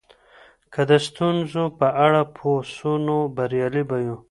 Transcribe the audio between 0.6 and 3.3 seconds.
که د ستونزو په اړه پوه سو نو